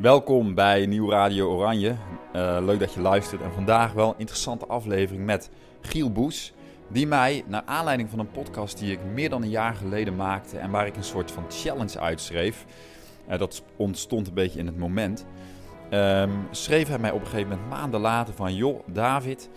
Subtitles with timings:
[0.00, 1.88] Welkom bij Nieuw Radio Oranje.
[2.36, 3.42] Uh, leuk dat je luistert.
[3.42, 5.50] En vandaag wel een interessante aflevering met
[5.80, 6.52] Giel Boes.
[6.88, 10.58] Die mij, naar aanleiding van een podcast die ik meer dan een jaar geleden maakte.
[10.58, 12.64] en waar ik een soort van challenge uitschreef.
[13.28, 15.26] Uh, dat ontstond een beetje in het moment.
[15.92, 19.48] Um, schreef hij mij op een gegeven moment maanden later van: Joh, David,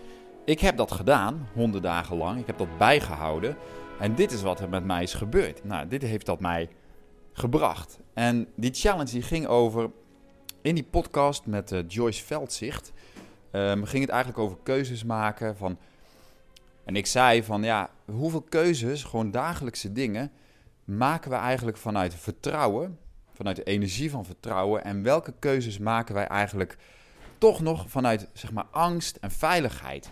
[0.44, 2.40] ik heb dat gedaan, honderd dagen lang.
[2.40, 3.56] Ik heb dat bijgehouden.
[3.98, 5.64] En dit is wat er met mij is gebeurd.
[5.64, 6.68] Nou, dit heeft dat mij
[7.32, 7.98] gebracht.
[8.14, 9.90] En die challenge die ging over
[10.64, 12.92] in die podcast met uh, Joyce Veldzicht
[13.52, 15.78] um, ging het eigenlijk over keuzes maken van...
[16.84, 20.32] En ik zei van ja, hoeveel keuzes, gewoon dagelijkse dingen,
[20.84, 22.98] maken we eigenlijk vanuit vertrouwen,
[23.34, 24.84] vanuit de energie van vertrouwen.
[24.84, 26.76] En welke keuzes maken wij eigenlijk
[27.38, 30.10] toch nog vanuit zeg maar angst en veiligheid.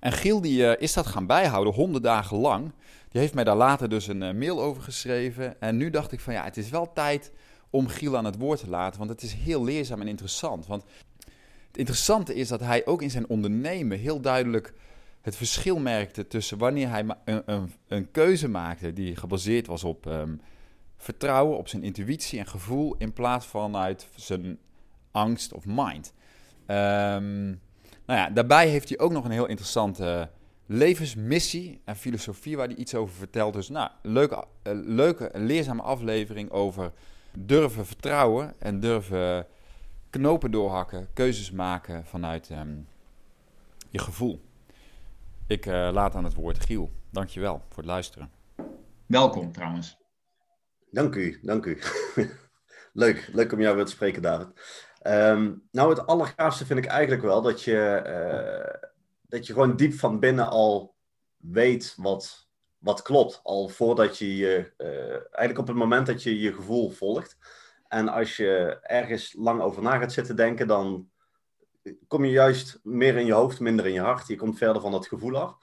[0.00, 2.72] En Giel die, uh, is dat gaan bijhouden, honderd dagen lang.
[3.08, 5.60] Die heeft mij daar later dus een uh, mail over geschreven.
[5.60, 7.32] En nu dacht ik van ja, het is wel tijd
[7.70, 8.98] om Giel aan het woord te laten.
[8.98, 10.66] Want het is heel leerzaam en interessant.
[10.66, 10.84] Want
[11.66, 14.74] het interessante is dat hij ook in zijn ondernemen heel duidelijk
[15.20, 20.06] het verschil merkte tussen wanneer hij een, een, een keuze maakte die gebaseerd was op
[20.06, 20.40] um,
[20.96, 24.58] vertrouwen, op zijn intuïtie en gevoel, in plaats van uit zijn
[25.10, 26.12] angst of mind.
[26.66, 27.60] Um,
[28.06, 30.30] nou ja, daarbij heeft hij ook nog een heel interessante
[30.66, 33.54] levensmissie en filosofie waar hij iets over vertelt.
[33.54, 36.92] Dus nou, leuke, uh, leuke leerzame aflevering over
[37.32, 39.46] durven vertrouwen en durven
[40.10, 42.88] knopen doorhakken, keuzes maken vanuit um,
[43.88, 44.40] je gevoel.
[45.46, 46.90] Ik uh, laat aan het woord Giel.
[47.10, 48.30] Dankjewel voor het luisteren.
[49.06, 49.98] Welkom trouwens.
[50.90, 51.78] Dank u, dank u.
[52.92, 54.48] leuk, leuk om jou weer te spreken, David.
[55.02, 58.88] Um, nou, het allergaafste vind ik eigenlijk wel dat je, uh,
[59.28, 60.94] dat je gewoon diep van binnen al
[61.36, 62.48] weet wat,
[62.80, 63.40] wat klopt.
[63.42, 67.36] Al voordat je je, uh, eigenlijk op het moment dat je je gevoel volgt.
[67.88, 71.08] En als je ergens lang over na gaat zitten denken, dan
[72.08, 74.26] kom je juist meer in je hoofd, minder in je hart.
[74.26, 75.56] Je komt verder van dat gevoel af.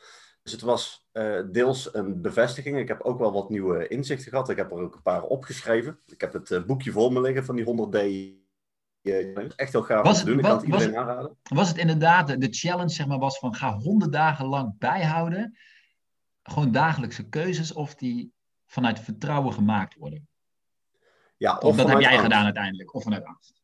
[0.44, 2.78] Dus het was uh, deels een bevestiging.
[2.78, 4.50] Ik heb ook wel wat nieuwe inzichten gehad.
[4.50, 6.00] Ik heb er ook een paar opgeschreven.
[6.06, 7.96] Ik heb het uh, boekje voor me liggen van die 100 D.
[9.56, 10.38] Echt heel gaaf was om te doen.
[10.38, 11.38] Ik kan het iedereen was, aanraden.
[11.44, 15.58] Was het inderdaad, de challenge zeg maar, was van ga 100 dagen lang bijhouden.
[16.48, 18.34] Gewoon dagelijkse keuzes of die
[18.66, 20.28] vanuit vertrouwen gemaakt worden.
[21.38, 22.24] Ja, Of, dat heb jij angst.
[22.24, 23.62] gedaan uiteindelijk, of vanuit angst.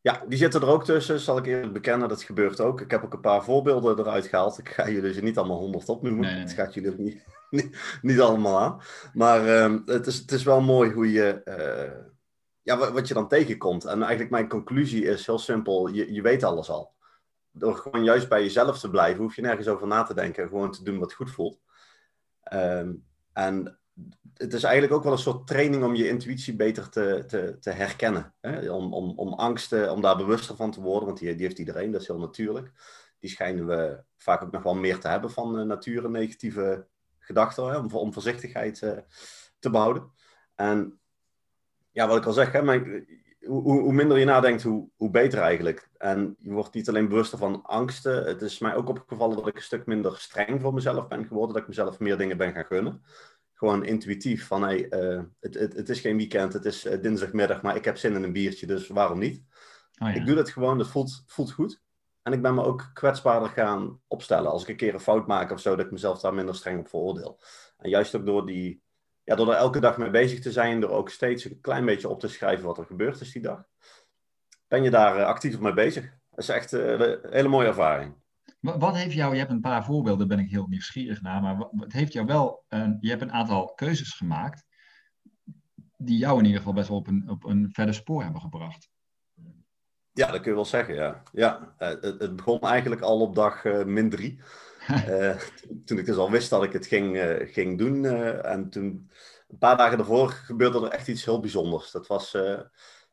[0.00, 2.08] Ja, die zitten er ook tussen, zal ik eerlijk bekennen.
[2.08, 2.80] Dat gebeurt ook.
[2.80, 4.58] Ik heb ook een paar voorbeelden eruit gehaald.
[4.58, 6.20] Ik ga jullie ze niet allemaal honderd opnoemen.
[6.20, 8.80] Nee, nee, gaat jullie ook niet, niet, niet allemaal aan.
[9.12, 11.42] Maar ehm, het, is, het is wel mooi hoe je...
[11.42, 12.06] eh,
[12.62, 13.84] ja, wat, wat je dan tegenkomt.
[13.84, 15.88] En eigenlijk mijn conclusie is heel simpel.
[15.88, 16.94] Je, je weet alles al.
[17.50, 20.48] Door gewoon juist bij jezelf te blijven, hoef je nergens over na te denken.
[20.48, 21.58] Gewoon te doen wat goed voelt.
[22.50, 22.92] Ehm,
[23.32, 23.78] en
[24.34, 27.70] het is eigenlijk ook wel een soort training om je intuïtie beter te, te, te
[27.70, 28.34] herkennen.
[28.40, 28.70] Hè?
[28.70, 31.90] Om, om, om angsten, om daar bewuster van te worden, want die, die heeft iedereen,
[31.90, 32.70] dat is heel natuurlijk.
[33.18, 36.86] Die schijnen we vaak ook nog wel meer te hebben van uh, nature negatieve
[37.18, 37.76] gedachten, hè?
[37.76, 38.98] Om, om voorzichtigheid uh,
[39.58, 40.10] te behouden.
[40.54, 41.00] En
[41.90, 43.08] ja, wat ik al zeg, hè, mijn,
[43.46, 45.88] hoe, hoe, minder je nadenkt, hoe, hoe beter eigenlijk.
[45.96, 48.24] En je wordt niet alleen bewuster van angsten.
[48.24, 51.54] Het is mij ook opgevallen dat ik een stuk minder streng voor mezelf ben geworden.
[51.54, 53.02] Dat ik mezelf meer dingen ben gaan gunnen
[53.60, 57.62] gewoon intuïtief van hey, uh, het, het, het, is geen weekend, het is uh, dinsdagmiddag,
[57.62, 59.42] maar ik heb zin in een biertje, dus waarom niet?
[59.98, 60.14] Oh, ja.
[60.14, 61.82] Ik doe dat gewoon, dat voelt, voelt goed.
[62.22, 64.50] En ik ben me ook kwetsbaarder gaan opstellen.
[64.50, 66.78] Als ik een keer een fout maak of zo, dat ik mezelf daar minder streng
[66.78, 67.40] op veroordeel.
[67.76, 68.82] En juist ook door, die,
[69.30, 72.08] ja, door er elke dag mee bezig te zijn, door ook steeds een klein beetje
[72.08, 73.64] op te schrijven wat er gebeurd is die dag,
[74.68, 76.04] ben je daar uh, actief mee bezig.
[76.30, 78.14] Dat is echt een hele mooie ervaring.
[78.60, 81.56] Wat heeft jou, je hebt een paar voorbeelden, daar ben ik heel nieuwsgierig naar, maar
[81.56, 84.64] wat heeft jou wel, een, je hebt een aantal keuzes gemaakt
[85.96, 88.90] die jou in ieder geval best wel op een, op een verder spoor hebben gebracht.
[90.12, 91.22] Ja, dat kun je wel zeggen, ja.
[91.32, 94.40] ja het, het begon eigenlijk al op dag uh, min drie.
[94.88, 95.36] Uh,
[95.86, 98.04] toen ik dus al wist dat ik het ging, uh, ging doen.
[98.04, 99.10] en toen,
[99.48, 101.90] een paar dagen daarvoor, gebeurde er echt iets heel bijzonders.
[101.90, 102.36] Dat was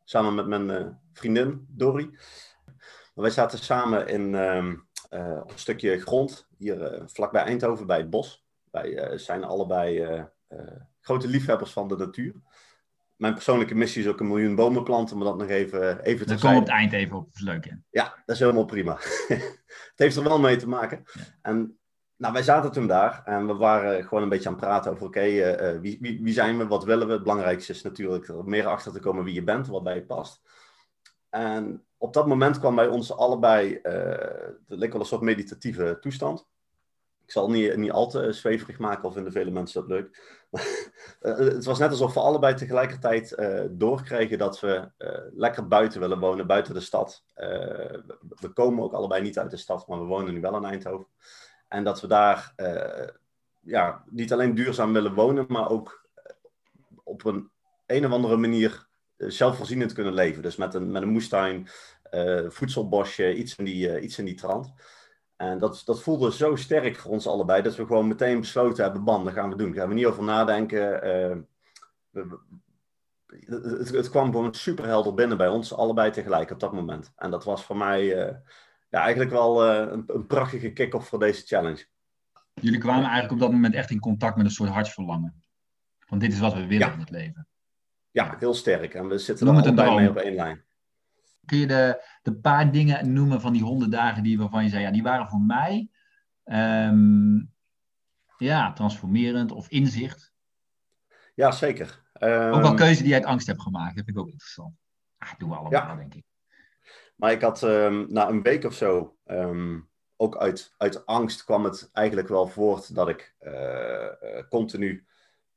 [0.03, 2.17] samen met mijn vriendin, Dori.
[3.13, 4.35] Wij zaten samen in...
[5.09, 8.45] Op een stukje grond, hier vlakbij Eindhoven, bij het bos.
[8.71, 10.25] Wij zijn allebei
[11.01, 12.33] grote liefhebbers van de natuur.
[13.17, 16.33] Mijn persoonlijke missie is ook een miljoen bomen planten, maar dat nog even, even te
[16.33, 17.65] Daar komen we op het eind even op, dat is leuk.
[17.65, 17.75] Hè?
[17.89, 18.93] Ja, dat is helemaal prima.
[19.67, 21.03] het heeft er wel mee te maken.
[21.13, 21.21] Ja.
[21.41, 21.79] En
[22.15, 25.05] nou, wij zaten toen daar en we waren gewoon een beetje aan het praten over,
[25.05, 27.13] oké, okay, wie, wie, wie zijn we, wat willen we?
[27.13, 30.05] Het belangrijkste is natuurlijk er meer achter te komen wie je bent, wat bij je
[30.05, 30.41] past.
[31.29, 33.91] En op dat moment kwam bij ons allebei, uh,
[34.67, 36.47] het leek wel een soort meditatieve toestand.
[37.27, 40.37] Ik zal niet, niet al te zweverig maken of vinden vele mensen dat leuk.
[41.55, 44.89] het was net alsof we allebei tegelijkertijd uh, doorkregen dat we
[45.33, 47.23] lekker buiten willen wonen, buiten de stad.
[48.19, 51.07] we komen ook allebei niet uit de stad, maar we wonen nu wel in Eindhoven.
[51.67, 52.53] En dat we daar
[53.61, 56.07] ja, niet alleen duurzaam willen wonen, maar ook
[57.03, 57.51] op een
[57.85, 58.87] een of andere manier
[59.17, 60.41] zelfvoorzienend kunnen leven.
[60.41, 61.67] Dus met een, met een moestuin,
[62.47, 64.73] voedselbosje, iets in die, iets in die trant.
[65.37, 69.03] En dat, dat voelde zo sterk voor ons allebei, dat we gewoon meteen besloten hebben,
[69.03, 69.71] bam, dat gaan we doen.
[69.71, 71.07] Daar gaan we niet over nadenken.
[71.07, 72.23] Uh,
[73.45, 77.11] het, het, kwam gewoon super helder binnen bij ons, allebei tegelijk op dat moment.
[77.15, 78.35] En dat was voor mij uh,
[78.89, 81.85] ja, eigenlijk wel uh, een, een, prachtige kick-off voor deze challenge.
[82.53, 85.43] Jullie kwamen eigenlijk op dat moment echt in contact met een soort hartsverlangen.
[86.07, 87.47] Want dit is wat we willen in het leven.
[88.11, 88.93] Ja, heel sterk.
[88.93, 90.65] En we zitten er allebei mee op één lijn.
[91.47, 94.81] Kun je de, de paar dingen noemen van die honderd dagen die, waarvan je zei,
[94.81, 95.89] ja, die waren voor mij
[96.43, 97.53] um,
[98.37, 100.33] ja, transformerend of inzicht?
[101.35, 102.01] Ja, zeker.
[102.19, 104.75] Um, ook wel keuze die je uit angst hebt gemaakt, dat vind ik ook interessant.
[105.17, 105.95] Ah, doen we allemaal, ja.
[105.95, 106.25] denk ik.
[107.15, 109.17] Maar ik had um, na een week of zo,
[110.15, 115.07] ook uit, uit angst kwam het eigenlijk wel voort dat ik uh, continu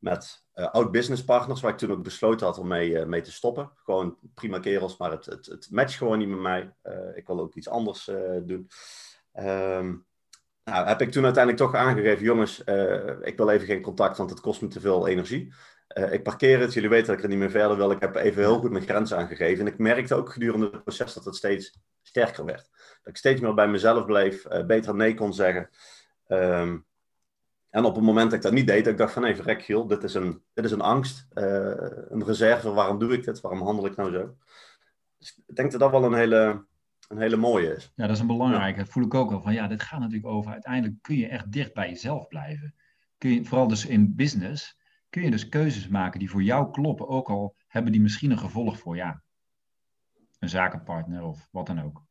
[0.01, 3.73] met uh, oud-businesspartners, waar ik toen ook besloten had om mee, uh, mee te stoppen.
[3.75, 6.75] Gewoon prima kerels, maar het, het, het matcht gewoon niet met mij.
[6.83, 8.05] Uh, ik wil ook iets anders
[8.43, 8.69] doen.
[9.39, 10.07] Um,
[10.65, 12.59] nou, heb ik toen uiteindelijk toch aangegeven, jongens,
[13.21, 15.53] ik wil even geen contact, want het kost me te veel energie.
[16.11, 17.91] ik parkeer het, jullie weten dat ik er niet meer verder wil.
[17.91, 19.67] Ik heb even heel goed mijn grenzen aangegeven.
[19.67, 22.69] En ik merkte ook gedurende het proces dat het steeds sterker werd.
[22.73, 25.71] Dat ik steeds meer bij mezelf bleef, beter nee kon zeggen.
[26.29, 26.87] Um,
[27.71, 30.03] en op het moment dat ik dat niet deed, ik dacht van, verrek Giel, dit
[30.03, 31.45] is een, dit is een angst, uh,
[32.09, 34.37] een reserve, waarom doe ik dit, waarom handel ik nou zo?
[35.19, 36.67] Dus ik denk dat dat wel een hele,
[37.09, 37.93] een hele mooie is.
[37.95, 40.27] Ja, dat is een belangrijke, dat voel ik ook wel, van ja, dit gaat natuurlijk
[40.27, 42.75] over, uiteindelijk kun je echt dicht bij jezelf blijven.
[43.19, 44.79] Kun je, vooral dus in business,
[45.11, 48.39] kun je dus keuzes maken die voor jou kloppen, ook al hebben die misschien een
[48.39, 49.23] gevolg voor, ja,
[50.39, 52.09] een zakenpartner of wat dan ook.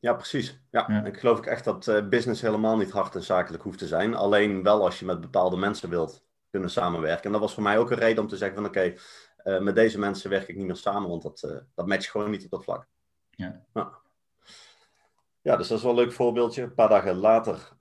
[0.00, 0.60] Ja, precies.
[0.70, 3.86] Ja, ik geloof ik echt dat uh, business helemaal niet hard en zakelijk hoeft te
[3.86, 4.14] zijn.
[4.14, 7.24] Alleen wel als je met bepaalde mensen wilt kunnen samenwerken.
[7.24, 8.98] En dat was voor mij ook een reden om te zeggen van oké, okay,
[9.44, 12.10] uh, eh, met deze mensen werk ik niet meer samen, want dat, uh, dat matcht
[12.10, 12.86] gewoon niet op dat vlak.
[13.30, 13.64] Ja.
[13.74, 13.98] ja.
[15.42, 16.62] Ja, dus dat is wel een leuk voorbeeldje.
[16.62, 17.72] Een paar dagen later,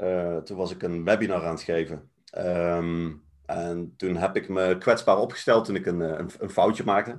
[0.43, 2.11] toen was ik een webinar aan het geven.
[2.37, 7.17] Um, en toen heb ik me kwetsbaar opgesteld toen ik een, een, een foutje maakte.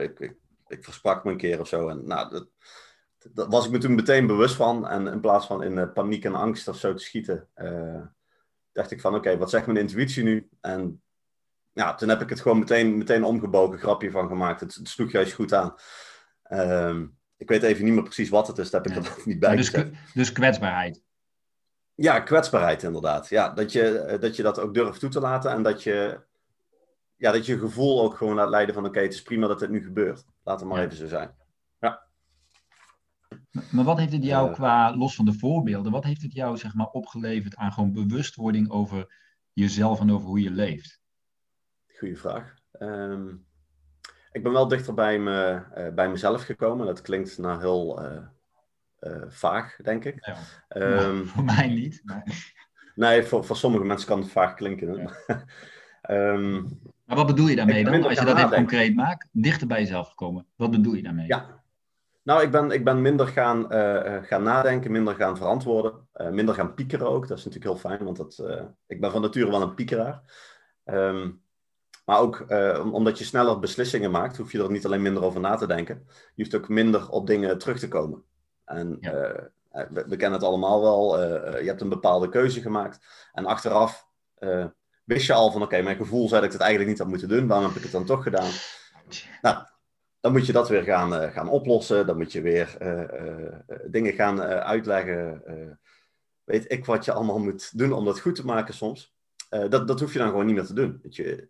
[0.00, 0.36] Ik, ik,
[0.66, 1.88] ik, versprak me een keer of zo.
[1.88, 2.48] En nou, dat,
[3.32, 4.88] daar was ik me toen meteen bewust van.
[4.88, 8.02] En in plaats van in paniek en angst of zo te schieten, uh,
[8.72, 10.48] dacht ik van oké, wat zegt mijn intuïtie nu?
[10.60, 11.02] En
[11.72, 14.60] ja, toen heb ik het gewoon meteen, meteen omgebogen, grapje van gemaakt.
[14.60, 15.74] Het, het sloeg juist goed aan.
[16.50, 17.00] Uh,
[17.36, 19.10] ik weet even niet meer precies wat het is, daar heb ik ja.
[19.10, 19.72] er niet bij dus,
[20.14, 21.02] dus kwetsbaarheid.
[21.94, 23.28] Ja, kwetsbaarheid inderdaad.
[23.28, 26.20] Ja, dat je, eh, dat je dat ook durft toe te laten en dat je,
[27.16, 29.70] ja, dat je gevoel ook gewoon laat leiden van oké, het is prima dat het
[29.70, 30.24] nu gebeurt.
[30.42, 30.84] Laat het maar ja.
[30.84, 31.34] even zo zijn.
[33.70, 34.54] Maar wat heeft het jou eh.
[34.54, 38.70] qua, los van de voorbeelden, wat heeft het jou zeg maar opgeleverd aan gewoon bewustwording
[38.70, 39.14] over
[39.52, 41.00] jezelf en over hoe je leeft?
[41.98, 42.54] Goeie vraag.
[42.80, 43.46] Um,
[44.32, 46.86] ik ben wel dichter bij, me, uh, bij mezelf gekomen.
[46.86, 48.02] Dat klinkt nou heel
[49.00, 50.26] uh, vaag, denk ik.
[50.26, 50.36] Ja,
[51.02, 52.00] um, voor mij niet.
[52.04, 52.54] Maar...
[52.94, 54.96] Nee, voor, voor sommige mensen kan het vaag klinken.
[55.26, 55.44] Ja.
[56.10, 58.04] um, maar wat bedoel je daarmee dan?
[58.04, 60.46] Als je dat even concreet maakt, dichter bij jezelf gekomen.
[60.56, 61.26] Wat bedoel je daarmee?
[61.26, 61.57] Ja,
[62.28, 66.54] nou, ik ben, ik ben minder gaan, uh, gaan nadenken, minder gaan verantwoorden, uh, minder
[66.54, 67.28] gaan piekeren ook.
[67.28, 70.22] Dat is natuurlijk heel fijn, want dat, uh, ik ben van nature wel een piekeraar.
[70.84, 71.42] Um,
[72.04, 72.46] maar ook
[72.92, 76.02] omdat je sneller beslissingen maakt, hoef je er niet alleen minder over na te denken.
[76.06, 78.22] Je hoeft ook minder op dingen terug te komen.
[78.64, 79.12] En ja.
[79.70, 81.20] we, we, kennen het allemaal wel.
[81.60, 82.98] je hebt een bepaalde keuze gemaakt.
[83.32, 84.06] En achteraf
[85.04, 87.08] wist je al van, oké, okay, mijn gevoel zei dat ik het eigenlijk niet had
[87.08, 87.46] moeten doen.
[87.46, 88.50] Waarom heb ik het dan toch gedaan?
[89.42, 89.64] Nou,
[90.20, 92.06] dan moet je dat weer gaan, uh, gaan oplossen.
[92.06, 95.42] Dan moet je weer uh, uh, dingen gaan uitleggen.
[96.44, 99.14] weet ik wat je allemaal moet doen om dat goed te maken soms.
[99.48, 100.98] dat, dat hoef je dan gewoon niet meer te doen.
[101.02, 101.48] Weet je,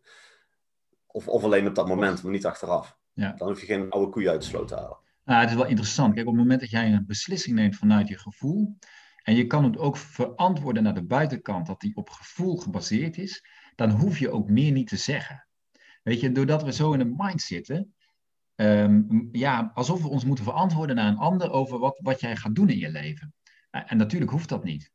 [1.06, 2.96] of, of alleen op dat moment, maar niet achteraf.
[3.12, 3.32] Ja.
[3.32, 4.98] Dan hoef je geen oude koeien uit de sloot te halen.
[5.24, 6.14] Nou, het is wel interessant.
[6.14, 8.78] Kijk, op het moment dat jij een beslissing neemt vanuit je gevoel.
[9.22, 13.44] En je kan het ook verantwoorden naar de buitenkant, dat die op gevoel gebaseerd is.
[13.74, 15.46] Dan hoef je ook meer niet te zeggen.
[16.02, 17.94] Weet je, doordat we zo in een mind zitten,
[18.60, 22.54] um, ja, alsof we ons moeten verantwoorden naar een ander over wat, wat jij gaat
[22.54, 23.34] doen in je leven.
[23.70, 24.92] En natuurlijk hoeft dat niet.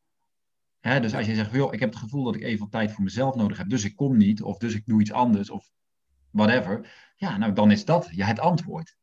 [0.80, 3.04] Hè, dus als je zegt, joh, ik heb het gevoel dat ik even tijd voor
[3.04, 5.70] mezelf nodig heb, dus ik kom niet, of dus ik doe iets anders, of
[6.30, 6.92] whatever.
[7.16, 8.98] Ja, nou dan is dat ja, het antwoord.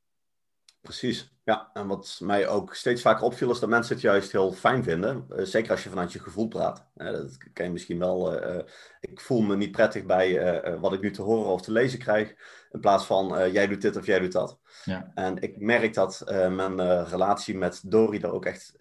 [0.81, 1.71] Precies, ja.
[1.73, 5.27] En wat mij ook steeds vaker opviel, is dat mensen het juist heel fijn vinden.
[5.31, 6.87] Uh, zeker als je vanuit je gevoel praat.
[6.95, 8.45] Dat ken je misschien wel.
[8.45, 8.63] Uh,
[9.01, 12.35] ik voel me niet prettig bij wat ik nu te horen of te lezen krijg.
[12.71, 14.59] In plaats van jij doet dit of jij doet dat.
[14.85, 15.11] Ja.
[15.15, 18.75] En ik merk dat mijn relatie met Dori daar ook echt,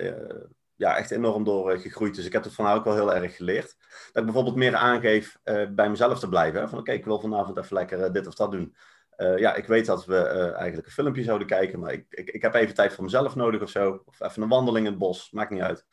[0.76, 2.26] ja, echt enorm door gegroeid is.
[2.26, 3.76] Ik heb het van haar ook wel heel erg geleerd.
[3.88, 5.38] Dat ik bijvoorbeeld meer aangeef
[5.70, 6.62] bij mezelf te blijven.
[6.62, 6.68] Hè?
[6.68, 8.76] Van oké, ik wil vanavond even lekker dit of dat doen.
[9.22, 12.30] Uh, ja, ik weet dat we uh, eigenlijk een filmpje zouden kijken, maar ik, ik,
[12.30, 14.02] ik heb even tijd voor mezelf nodig of zo.
[14.06, 15.86] Of even een wandeling in het bos, maakt niet uit.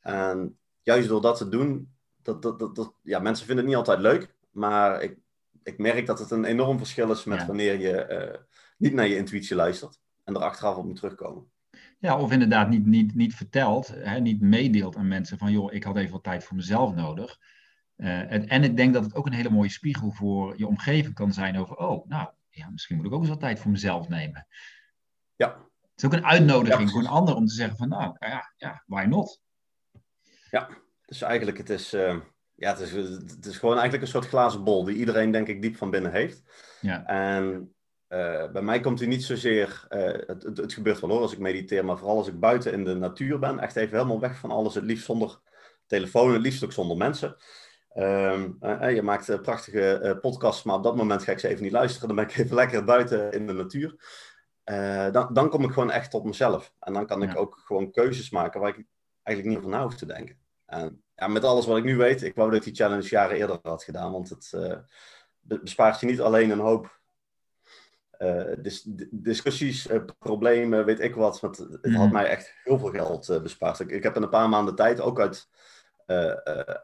[0.00, 3.86] En juist door dat te doen, dat, dat, dat, dat ja, mensen vinden het niet
[3.86, 5.18] altijd leuk, maar ik,
[5.62, 8.40] ik merk dat het een enorm verschil is met wanneer je uh,
[8.76, 11.50] niet naar je intuïtie luistert en er achteraf op moet terugkomen.
[11.98, 15.84] Ja, of inderdaad niet, niet, niet vertelt, hè, niet meedeelt aan mensen van, joh, ik
[15.84, 17.38] had even wat tijd voor mezelf nodig.
[17.96, 21.32] en, en ik denk dat het ook een hele mooie spiegel voor je omgeving kan
[21.32, 24.46] zijn over, oh, nou, ja, misschien moet ik ook eens wat tijd voor mezelf nemen.
[25.36, 25.48] Ja.
[25.94, 28.82] Het is ook een uitnodiging voor een ander om te zeggen van, nou ja, ja
[28.86, 29.40] why not?
[30.50, 30.68] Ja,
[31.04, 32.16] dus eigenlijk het is, uh,
[32.54, 35.62] ja, het is, het is gewoon eigenlijk een soort glazen bol die iedereen denk ik
[35.62, 36.42] diep van binnen heeft.
[36.80, 37.04] Ja.
[37.04, 37.74] En
[38.08, 41.32] uh, bij mij komt hij niet zozeer, uh, het, het, het, gebeurt wel hoor als
[41.32, 44.38] ik mediteer, maar vooral als ik buiten in de natuur ben, echt even helemaal weg
[44.38, 45.40] van alles, het liefst zonder
[45.86, 47.36] telefoon, het liefst ook zonder mensen.
[47.96, 51.48] Um, uh, je maakt uh, prachtige uh, podcasts, maar op dat moment ga ik ze
[51.48, 52.08] even niet luisteren.
[52.08, 53.94] Dan ben ik even lekker buiten in de natuur.
[55.12, 56.72] dan, dan kom ik gewoon echt tot mezelf.
[56.80, 58.84] En dan kan ik ook gewoon keuzes maken waar ik
[59.22, 60.38] eigenlijk niet over na hoef te denken.
[60.66, 63.36] En ja, met alles wat ik nu weet, ik wou dat ik die challenge jaren
[63.36, 64.12] eerder had gedaan.
[64.12, 64.52] Want het
[65.40, 67.00] bespaart je niet alleen een hoop
[68.58, 71.40] dis discussies, problemen, weet ik wat.
[71.40, 72.12] Want het had mhm.
[72.12, 73.80] mij echt heel veel geld bespaard.
[73.80, 75.48] Ik, ik, heb in een paar maanden tijd ook uit,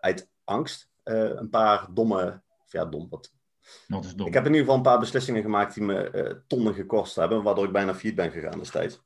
[0.01, 3.33] uit angst een paar domme, of ja, dom, wat.
[3.89, 4.27] dom.
[4.27, 7.43] Ik heb in ieder geval een paar beslissingen gemaakt die me uh, tonnen gekost hebben,
[7.43, 9.01] waardoor ik bijna failliet ben gegaan destijds.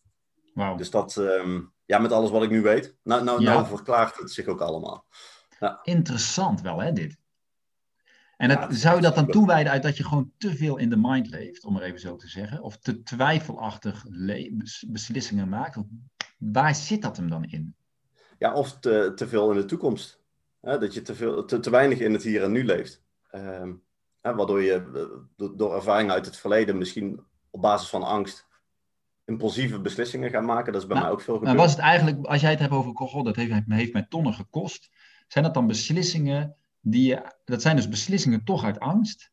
[0.55, 0.79] Wow.
[0.79, 2.97] Dus dat, um, ja, met alles wat ik nu weet.
[3.03, 5.07] Nou, nou, nou verklaart het zich ook allemaal.
[5.61, 5.79] Ja.
[5.83, 7.17] Interessant wel, hè, dit.
[8.37, 10.97] En het, zou je dat dan toewijden uit dat je gewoon te veel in de
[10.97, 12.63] mind leeft, om maar even zo te zeggen?
[12.63, 14.05] Of te twijfelachtig
[14.87, 15.79] beslissingen maakt?
[16.39, 17.75] Waar zit dat hem dan in?
[18.39, 20.24] Ja, of te, te veel in de toekomst
[20.65, 23.03] dat je te, veel, te, te, weinig in het hier en nu leeft.
[23.31, 23.73] Ehm,
[24.21, 24.73] waardoor je
[25.37, 28.47] eh, door ervaringen uit het verleden misschien op basis van angst
[29.25, 30.73] impulsieve beslissingen gaat maken.
[30.73, 31.57] Dat is bij mij ook veel gebeurd.
[31.57, 34.35] Maar was het eigenlijk, als jij het hebt over, god, dat heeft, heeft mij tonnen
[34.35, 34.91] gekost.
[35.29, 39.33] Zijn dat dan beslissingen die je, dat zijn dus beslissingen toch uit angst?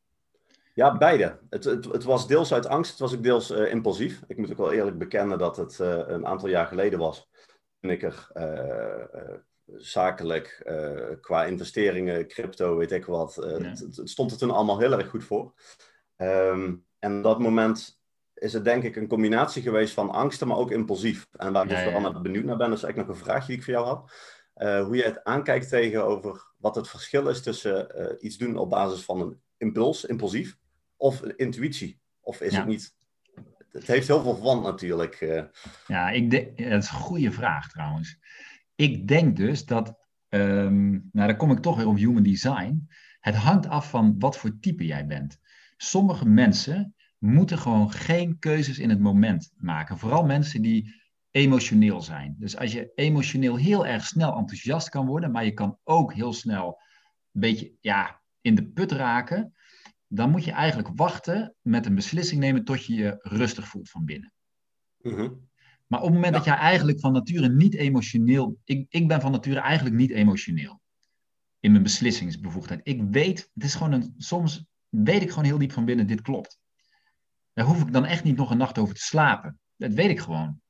[0.73, 1.39] Ja, beide.
[1.49, 4.21] Het, het, het was deels uit angst, het was ook deels uh, impulsief.
[4.27, 7.29] Ik moet ook wel eerlijk bekennen dat het uh, een aantal jaar geleden was.
[7.79, 9.35] Toen ik er uh,
[9.77, 13.37] zakelijk, uh, qua investeringen, crypto, weet ik wat.
[13.37, 15.53] Uh, het, het, stond er toen allemaal heel erg goed voor.
[16.17, 18.01] Um, en dat moment
[18.33, 21.27] is het denk ik een combinatie geweest van angsten, maar ook impulsief.
[21.31, 23.63] En waar ik dus vooral benieuwd naar ben, is eigenlijk nog een vraag die ik
[23.63, 24.11] voor jou had.
[24.55, 29.03] Uh, hoe je het aankijkt tegenover wat het verschil is tussen iets doen op basis
[29.03, 30.57] van een impuls, impulsief,
[30.97, 31.99] of intuïtie.
[32.21, 32.93] Of is het niet
[33.71, 35.19] het heeft heel veel van natuurlijk.
[35.87, 38.19] Ja, ik denk, dat is een goede vraag trouwens.
[38.75, 39.97] Ik denk dus dat,
[40.29, 42.87] um, nou dan kom ik toch weer op human design.
[43.19, 45.39] Het hangt af van wat voor type jij bent.
[45.77, 49.97] Sommige mensen moeten gewoon geen keuzes in het moment maken.
[49.97, 51.01] Vooral mensen die
[51.31, 52.35] emotioneel zijn.
[52.39, 56.33] Dus als je emotioneel heel erg snel enthousiast kan worden, maar je kan ook heel
[56.33, 56.81] snel
[57.31, 59.53] een beetje ja, in de put raken,
[60.07, 64.05] dan moet je eigenlijk wachten met een beslissing nemen tot je je rustig voelt van
[64.05, 64.33] binnen.
[64.97, 65.49] Mm
[65.91, 68.57] maar op het moment dat jij eigenlijk van nature niet emotioneel.
[68.63, 70.81] Ik, ik ben van nature eigenlijk niet emotioneel.
[71.59, 72.79] In mijn beslissingsbevoegdheid.
[72.83, 74.13] Ik weet, het is gewoon een.
[74.17, 76.59] Soms weet ik gewoon heel diep van binnen, dit klopt.
[77.53, 79.59] Daar hoef ik dan echt niet nog een nacht over te slapen.
[79.75, 80.61] Dat weet ik gewoon.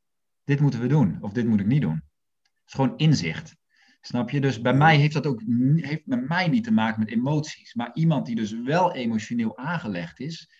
[0.44, 2.04] Dit moeten we doen, of dit moet ik niet doen.
[2.42, 3.56] Het is gewoon inzicht.
[4.02, 4.42] Snap je?
[4.42, 5.42] Dus bij mij heeft dat ook
[5.76, 7.74] heeft bij mij niet te maken met emoties.
[7.74, 10.52] Maar iemand die dus wel emotioneel aangelegd is,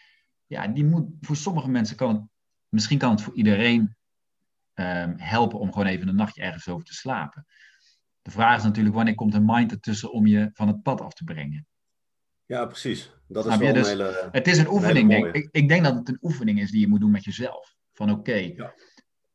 [0.46, 2.24] ja, die moet voor sommige mensen kan het,
[2.70, 3.96] misschien kan het voor iedereen
[4.82, 7.46] Ehm, helpen om gewoon even een nachtje ergens over te slapen.
[8.22, 11.14] De vraag is natuurlijk, wanneer komt een mind ertussen om je van het pad af
[11.14, 11.66] te brengen?
[12.46, 13.12] Ja, precies.
[13.28, 15.48] Dat is wel dus, een hele, het is een oefening, denk ik.
[15.52, 17.76] Ik denk dat het een oefening is die je moet doen met jezelf.
[17.92, 18.72] Van oké,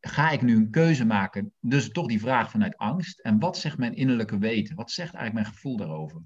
[0.01, 1.53] ga ik nu een keuze maken?
[1.61, 3.21] Dus toch die vraag vanuit angst.
[3.21, 4.77] En wat zegt mijn innerlijke weten?
[4.77, 6.23] Wat zegt eigenlijk mijn gevoel daarover?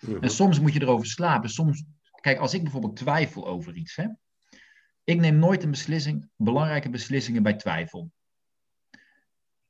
[0.00, 0.22] Mhm.
[0.22, 1.50] En soms moet je erover slapen.
[1.50, 1.84] Soms,
[2.20, 4.06] kijk, als ik bijvoorbeeld twijfel over iets, hè,
[5.04, 8.10] ik neem nooit een beslissing, belangrijke beslissingen bij twijfel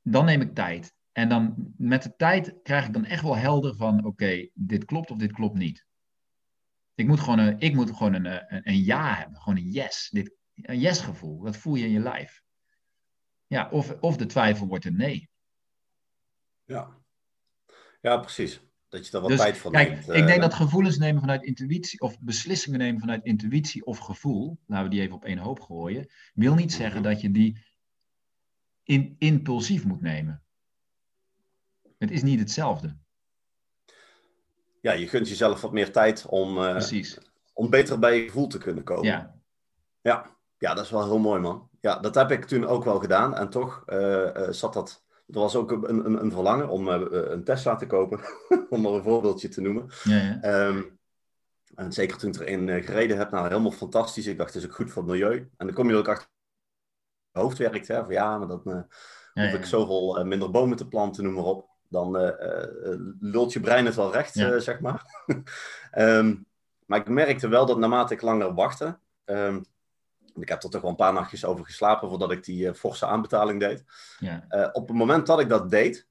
[0.05, 0.95] dan neem ik tijd.
[1.13, 5.11] En dan met de tijd krijg ik dan echt wel helder van, oké, dit klopt
[5.11, 5.85] of dit klopt niet.
[6.95, 10.09] Ik moet gewoon een, ik moet gewoon een, een, een ja hebben, gewoon een yes.
[10.13, 12.43] Dit, een yes gevoel, dat voel je in je lijf.
[13.47, 15.29] Ja, of, of de twijfel wordt een nee.
[16.65, 16.89] Ja,
[18.01, 18.61] ja precies.
[18.89, 20.09] Dat je daar wat Dus, tijd voor Kijk, neemt.
[20.09, 24.59] ik denk eh, dat gevoelens nemen vanuit intuïtie, of beslissingen nemen vanuit intuïtie of gevoel,
[24.67, 27.09] laten we die even op één hoop gooien, wil niet zeggen Mhm.
[27.11, 27.65] dat je die
[28.85, 30.43] in, impulsief moet nemen.
[31.99, 32.97] Het is niet hetzelfde.
[34.81, 37.19] Ja, je gunt jezelf wat meer tijd om, eh, Precies.
[37.53, 39.05] om beter bij je gevoel te kunnen komen.
[39.05, 39.35] Ja,
[40.01, 41.69] Ja, ja, dat is wel heel mooi, man.
[41.81, 43.35] Ja, dat heb ik toen ook wel gedaan.
[43.35, 45.03] En toch eh, eh, zat dat...
[45.27, 48.21] Er was ook een, een, een verlangen om een Tesla te kopen,
[48.71, 49.87] om maar een voorbeeldje te noemen.
[50.03, 50.41] ja, ja.
[50.41, 50.83] Ehm,
[51.75, 54.27] en zeker toen ik erin gereden heb, nou helemaal fantastisch.
[54.27, 55.51] Ik dacht, het is ook goed voor het milieu.
[55.57, 56.29] En dan kom je er ook achter
[57.43, 57.89] hoofd werkt.
[57.89, 59.59] Hè, van ja, maar dan ja, hoef ja.
[59.59, 61.69] ik zoveel eh, minder bomen te planten, noem maar op.
[61.89, 65.03] Dan eh, lult je brein het wel recht, zeg maar.
[65.91, 66.35] Ehm,
[66.87, 68.99] maar ik merkte wel dat naarmate ik langer wachtte...
[69.25, 69.61] ehm,
[70.35, 73.61] ik heb er toch wel een paar nachtjes over geslapen voordat ik die forse aanbetaling
[73.61, 73.85] deed.
[74.19, 74.71] ja.
[74.73, 76.07] Op het moment dat ik dat deed,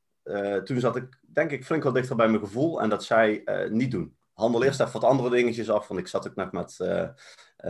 [0.63, 3.69] toen zat ik denk ik flink wel dichter bij mijn gevoel en dat zei eh,
[3.69, 4.15] niet doen.
[4.33, 6.77] Handel eerst even wat andere dingetjes af, want ik zat ook nog met,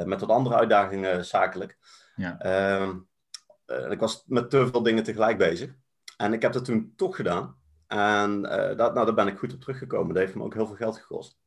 [0.05, 1.77] met wat andere uitdagingen zakelijk.
[2.15, 2.39] Ja.
[2.39, 2.95] Ehm,
[3.65, 5.75] eh, ik was met te veel dingen tegelijk bezig.
[6.17, 7.55] En ik heb dat toen toch gedaan.
[7.87, 10.13] En eh, dat, nou, daar ben ik goed op teruggekomen.
[10.13, 11.37] Dat heeft me ook heel veel geld gekost.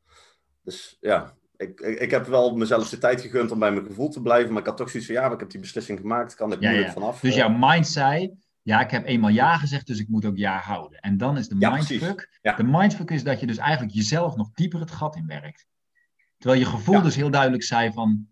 [0.62, 4.08] Dus ja, ik, ik, ik heb wel mezelf de tijd gegund om bij mijn gevoel
[4.08, 4.52] te blijven.
[4.52, 6.34] Maar ik had toch zoiets van, ja, maar ik heb die beslissing gemaakt.
[6.34, 7.00] Kan ik Ja, moeilijk ja.
[7.00, 7.20] vanaf.
[7.20, 10.58] Dus jouw mind zei, ja, ik heb eenmaal ja gezegd, dus ik moet ook ja
[10.58, 11.00] houden.
[11.00, 12.40] En dan is de Ja, mindfuck.
[12.42, 15.66] De mindfuck is dat je dus eigenlijk jezelf nog dieper het gat in werkt.
[16.38, 18.28] Terwijl je gevoel dus heel duidelijk zei van,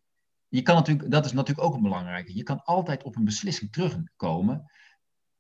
[0.55, 3.73] je kan natuurlijk, dat is natuurlijk ook een belangrijke, je kan altijd op een beslissing
[3.73, 4.71] terugkomen.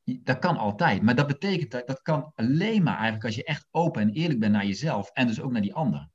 [0.04, 3.66] Dat kan altijd, maar dat betekent dat dat kan alleen maar eigenlijk als je echt
[3.70, 6.08] open en eerlijk bent naar jezelf en dus ook naar die ander.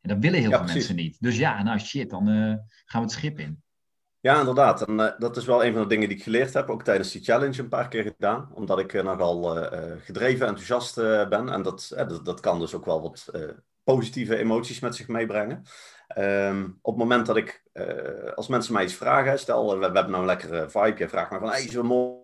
[0.00, 0.74] En dat willen heel Ja, veel precies.
[0.74, 1.16] mensen niet.
[1.20, 3.62] Dus ja, nou shit, dan eh, gaan we het schip in.
[4.20, 4.88] Ja, inderdaad.
[4.88, 7.12] En eh, dat is wel een van de dingen die ik geleerd heb, ook tijdens
[7.12, 8.54] die challenge een paar keer gedaan.
[8.54, 9.56] Omdat ik eh, nogal
[10.00, 10.94] gedreven, enthousiast
[11.28, 11.48] ben.
[11.48, 13.30] En dat, dat, dat kan dus ook wel wat
[13.84, 15.62] positieve emoties met zich meebrengen.
[16.06, 19.78] Ehm, op het moment dat ik, eh, als mensen mij iets vragen, stel eh, we,
[19.78, 22.14] we hebben nou een lekkere vibe, je vraagt me van, hey, zo mooi,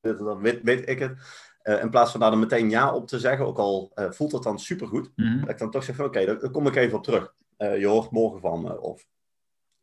[0.00, 1.18] dat, weet, weet ik het.
[1.62, 4.32] Eh, in plaats van daar dan meteen ja op te zeggen, ook al eh, voelt
[4.32, 5.40] het dan supergoed, Mhm.
[5.40, 7.34] dat ik dan toch zeg van oké, daar, daar kom ik even op terug.
[7.56, 8.80] Eh, je hoort morgen van me.
[8.80, 9.06] Of...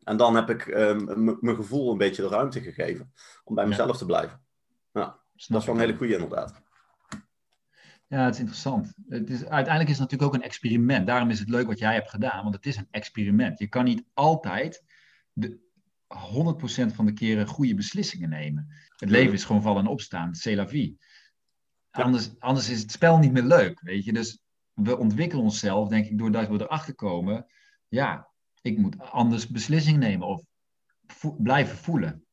[0.03, 3.69] En dan heb ik ehm, mijn gevoel een beetje de ruimte gegeven om bij Ja.
[3.69, 4.43] mezelf te blijven.
[4.91, 6.61] Snap Dat is wel een hele goede inderdaad.
[8.07, 8.93] Ja, het is interessant.
[9.07, 11.07] Het is, uiteindelijk is het natuurlijk ook een experiment.
[11.07, 13.59] Daarom is het leuk wat jij hebt gedaan, want het is een experiment.
[13.59, 14.83] Je kan niet altijd
[15.33, 15.59] de
[16.91, 18.67] 100% van de keren goede beslissingen nemen.
[18.95, 20.97] Het leven is gewoon vallen en opstaan, c'est la vie.
[21.91, 24.13] Anders, anders is het spel niet meer leuk, weet je.
[24.13, 24.39] Dus
[24.73, 27.45] we ontwikkelen onszelf, denk ik, doordat we erachter komen...
[27.87, 28.29] Ja,
[28.61, 30.43] ik moet anders beslissingen nemen of
[31.07, 32.24] vo- blijven voelen.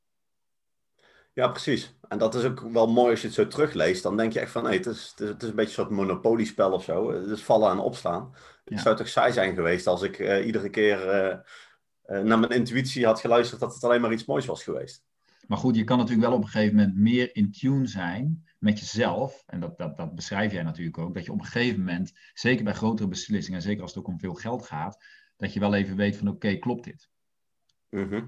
[1.35, 1.95] Ja, precies.
[2.09, 4.03] En dat is ook wel mooi als je het zo terugleest.
[4.03, 5.87] Dan denk je echt van, nee, het is, het is, het is een beetje een
[5.87, 7.13] soort monopoliespel of zo.
[7.13, 8.31] Het is vallen en opstaan.
[8.65, 8.81] Het Ja.
[8.81, 11.39] zou toch saai zijn geweest als ik eh, iedere keer eh,
[12.03, 15.05] eh, naar mijn intuïtie had geluisterd dat het alleen maar iets moois was geweest.
[15.47, 18.79] Maar goed, je kan natuurlijk wel op een gegeven moment meer in tune zijn met
[18.79, 19.43] jezelf.
[19.47, 21.15] En dat, dat, dat beschrijf jij natuurlijk ook.
[21.15, 24.09] Dat je op een gegeven moment, zeker bij grotere beslissingen, en zeker als het ook
[24.09, 25.05] om veel geld gaat,
[25.37, 27.11] dat je wel even weet van oké, klopt dit?
[27.89, 28.25] Mhm.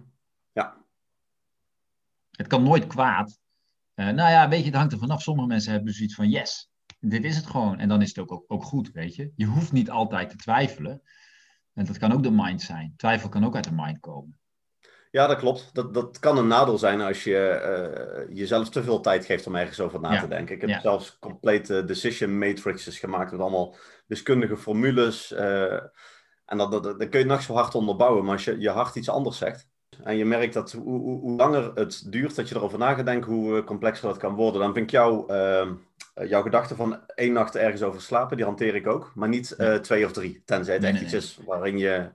[2.37, 3.39] Het kan nooit kwaad.
[3.95, 5.23] Eh, nou ja, weet je, het hangt er vanaf.
[5.23, 6.71] Sommige mensen hebben zoiets van yes,
[7.01, 7.79] dit is het gewoon.
[7.79, 9.33] En dan is het ook, ook, ook goed, weet je.
[9.37, 11.03] Je hoeft niet altijd te twijfelen.
[11.75, 12.95] En dat kan ook de mind zijn.
[12.97, 14.39] Twijfel kan ook uit de mind komen.
[15.11, 15.71] Ja, dat klopt.
[15.75, 19.55] Dat, dat kan een nadeel zijn als je eh, jezelf te veel tijd geeft om
[19.57, 20.21] ergens over na Ja.
[20.21, 20.55] te denken.
[20.55, 20.81] Ik heb Ja.
[20.81, 25.33] zelfs complete decision matrices gemaakt met allemaal wiskundige formules.
[25.33, 25.73] eh,
[26.45, 28.97] en dat, dat, dat kun je nog zo hard onderbouwen, maar als je, je hart
[28.97, 29.69] iets anders zegt.
[30.05, 33.07] En je merkt dat hoe, hoe, hoe langer het duurt dat je erover na gaat
[33.07, 34.61] denken, hoe eh, complexer dat kan worden.
[34.61, 35.73] Dan vind ik jou, ehm,
[36.15, 39.13] eh, jouw gedachte van één nacht ergens over slapen, die hanteer ik ook.
[39.15, 40.43] Maar niet eh, twee of drie.
[40.45, 42.11] Tenzij het Nee, echt nee, iets is waarin je,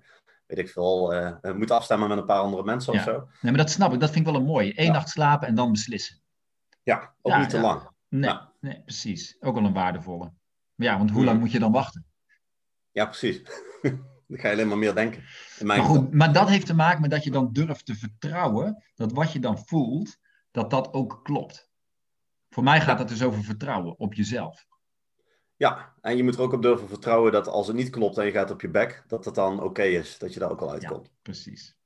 [0.45, 2.99] weet ik veel, eh, moet afstemmen met een paar andere mensen Ja.
[2.99, 3.11] of zo.
[3.41, 3.99] Nee, maar dat snap ik.
[3.99, 4.79] Dat vind ik wel een mooie.
[4.79, 4.91] Eén Ja.
[4.91, 6.17] nacht slapen en dan beslissen.
[6.83, 7.81] Ja, ook Ja, niet te lang.
[8.09, 9.37] Nee, nee, precies.
[9.39, 10.31] Ook wel een waardevolle.
[10.75, 11.27] Ja, want hoe Mhm.
[11.29, 12.05] lang moet je dan wachten?
[12.91, 13.41] Ja, precies.
[14.27, 15.23] dan ga je alleen maar meer denken.
[15.63, 19.11] Maar goed, maar dat heeft te maken met dat je dan durft te vertrouwen dat
[19.11, 20.17] wat je dan voelt,
[20.51, 21.71] dat dat ook klopt.
[22.49, 24.67] Voor mij gaat het dus over vertrouwen op jezelf.
[25.55, 28.25] Ja, en je moet er ook op durven vertrouwen dat als het niet klopt en
[28.25, 30.17] je gaat op je bek, dat het dan oké is.
[30.17, 31.11] Dat je daar ook al uitkomt.
[31.21, 31.77] Precies.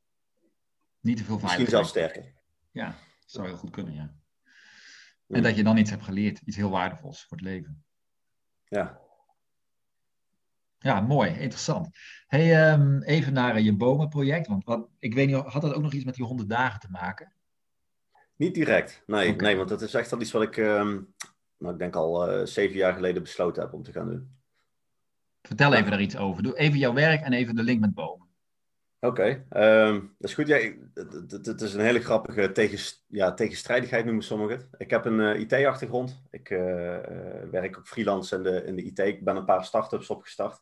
[0.99, 1.69] Niet te veel Misschien veiligheid.
[1.69, 2.33] zelfs sterker.
[2.71, 4.13] Ja, zou heel goed kunnen, ja.
[5.27, 5.36] Ja.
[5.36, 7.83] En dat je dan iets hebt geleerd, iets heel waardevols voor het leven.
[8.67, 8.99] Ja.
[10.83, 11.89] Ja, mooi, interessant.
[12.27, 14.47] Hey, ehm, even naar eh, je bomenproject.
[14.47, 16.87] Want wat, ik weet niet, had dat ook nog iets met die 100 dagen te
[16.89, 17.33] maken?
[18.35, 19.35] Niet direct, nee.
[19.35, 20.99] nee want dat is echt al iets wat ik, ehm,
[21.57, 24.37] nou, ik denk al uh, zeven jaar geleden besloten heb om te gaan doen.
[25.41, 26.43] Vertel even daar iets over.
[26.43, 28.22] Doe even jouw werk en even de link met bomen.
[29.03, 30.47] Oké, ehm, dat is goed.
[30.47, 30.57] Ja,
[30.93, 34.67] het, is een hele grappige tegen, ja, tegenstrijdigheid, noemen sommigen het.
[34.77, 36.21] Ik heb een uh, IT-achtergrond.
[36.29, 36.59] Ik uh,
[37.51, 38.99] werk ook freelance in de, de IT.
[38.99, 40.61] Ik ben een paar start-ups opgestart.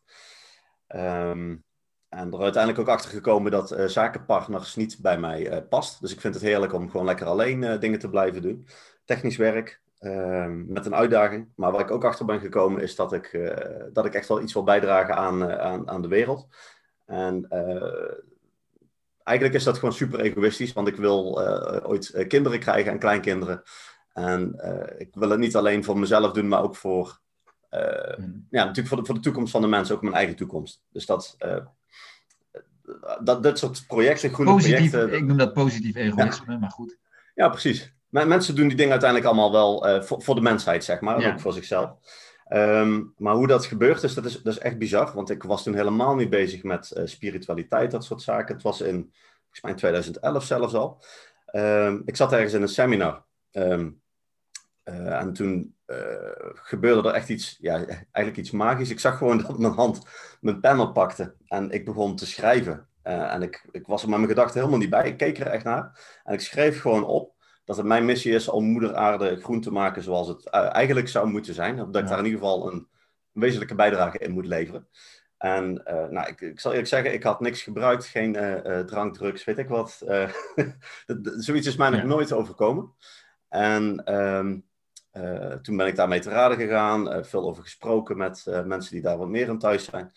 [0.88, 1.64] Um,
[2.10, 6.02] en er uiteindelijk ook achter gekomen dat uh, zakenpartners niet bij mij past.
[6.02, 8.68] Dus ik vind het heerlijk om gewoon lekker alleen dingen te blijven doen.
[9.06, 11.52] Technisch werk, ehm, met een uitdaging.
[11.56, 13.52] Maar waar ik ook achter ben gekomen is dat ik,
[13.94, 16.48] dat ik echt wel iets wil bijdragen aan, aan, aan de wereld.
[17.06, 17.48] En
[19.32, 23.00] eigenlijk is dat gewoon super egoïstisch, want ik wil uh, ooit uh, kinderen krijgen en
[23.00, 23.64] kleinkinderen.
[24.14, 27.20] En uh, ik wil het niet alleen voor mezelf doen, maar ook voor,
[28.18, 28.48] mm.
[28.50, 30.82] ja, natuurlijk voor de, voor de toekomst van de mensen, ook mijn eigen toekomst.
[30.92, 31.38] Dus dat,
[33.24, 35.18] dat, dit soort projecten, groene positief, projecten...
[35.18, 36.98] Ik noem dat positief egoïsme, maar goed.
[37.36, 37.94] Ja, precies.
[38.10, 41.32] mensen doen die dingen uiteindelijk allemaal wel voor, voor, de mensheid, zeg maar, ja.
[41.32, 41.92] ook voor zichzelf.
[42.54, 45.12] Um, maar hoe dat gebeurt is dat, is, dat is echt bizar.
[45.14, 48.54] Want ik was toen helemaal niet bezig met uh, spiritualiteit, dat soort zaken.
[48.54, 51.04] Het was in, volgens mij in 2011 zelfs al.
[51.56, 53.26] Um, ik zat ergens in een seminar.
[53.52, 54.02] Um,
[54.84, 55.96] uh, en toen uh,
[56.54, 58.90] gebeurde er echt iets, ja, eigenlijk iets magisch.
[58.90, 60.02] Ik zag gewoon dat mijn hand
[60.42, 61.36] mijn pen oppakte.
[61.48, 62.88] En ik begon te schrijven.
[63.04, 65.08] en ik, ik was er met mijn gedachten helemaal niet bij.
[65.08, 66.20] Ik keek er echt naar.
[66.24, 69.72] En ik schreef gewoon op dat het mijn missie is om moeder aarde groen te
[69.72, 71.76] maken zoals het uh, eigenlijk zou moeten zijn.
[71.76, 72.88] Dat ik daar in ieder geval een,
[73.32, 74.88] wezenlijke bijdrage in moet leveren.
[75.38, 79.16] En uh, nou, ik, ik, zal eerlijk zeggen, ik had niks gebruikt, geen uh, drank,
[79.16, 80.02] drugs, weet ik wat.
[81.38, 82.94] zoiets is mij nog nooit overkomen.
[83.48, 84.66] En um,
[85.62, 89.28] toen ben ik daarmee te raden gegaan, veel over gesproken met mensen die daar wat
[89.28, 90.12] meer in thuis zijn.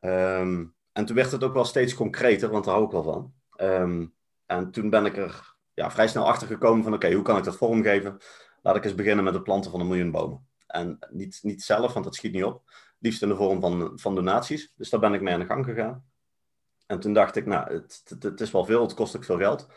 [0.00, 3.32] Um, en toen werd het ook wel steeds concreter, want daar hou ik wel van.
[3.60, 4.14] Um,
[4.46, 7.56] en toen ben ik er ja, vrij snel achtergekomen van oké, hoe kan ik dat
[7.56, 8.18] vormgeven?
[8.62, 10.46] Laat ik eens beginnen met het planten van een miljoen bomen.
[10.66, 12.62] En niet, niet zelf, want dat schiet niet op.
[12.98, 14.72] Liefst in de vorm van, van donaties.
[14.76, 16.04] Dus daar ben ik mee aan de gang gegaan.
[16.86, 19.38] En toen dacht ik, nou, het, het, het is wel veel, het kost ook veel
[19.38, 19.68] geld.